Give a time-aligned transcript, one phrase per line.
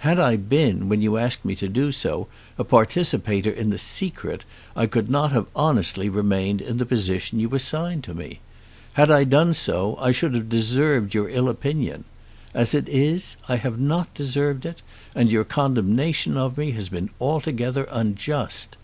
[0.00, 4.44] Had I been, when you asked me to do so, a participator in that secret
[4.76, 8.40] I could not have honestly remained in the position you assigned to me.
[8.92, 12.04] Had I done so, I should have deserved your ill opinion.
[12.52, 14.82] As it is I have not deserved it,
[15.14, 18.76] and your condemnation of me has been altogether unjust.